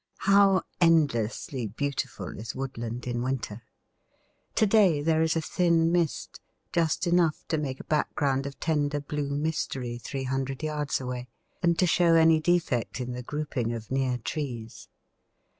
How 0.25 0.63
endlessly 0.81 1.67
beautiful 1.67 2.29
is 2.39 2.55
woodland 2.55 3.05
in 3.05 3.21
winter! 3.21 3.61
To 4.55 4.65
day 4.65 5.03
there 5.03 5.21
is 5.21 5.35
a 5.35 5.41
thin 5.41 5.91
mist; 5.91 6.41
just 6.73 7.05
enough 7.05 7.47
to 7.49 7.59
make 7.59 7.79
a 7.79 7.83
background 7.83 8.47
of 8.47 8.59
tender 8.59 8.99
blue 8.99 9.29
mystery 9.29 9.99
three 9.99 10.23
hundred 10.23 10.63
yards 10.63 10.99
away, 10.99 11.27
and 11.61 11.77
to 11.77 11.85
show 11.85 12.15
any 12.15 12.39
defect 12.39 12.99
in 12.99 13.11
the 13.11 13.21
grouping 13.21 13.73
of 13.73 13.91
near 13.91 14.17
trees. 14.17 14.89